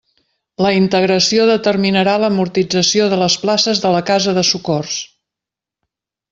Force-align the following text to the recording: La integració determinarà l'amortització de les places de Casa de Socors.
La 0.65 0.69
integració 0.77 1.43
determinarà 1.49 2.15
l'amortització 2.23 3.11
de 3.13 3.21
les 3.25 3.37
places 3.45 3.85
de 3.87 3.93
Casa 4.11 4.37
de 4.41 4.49
Socors. 4.55 4.99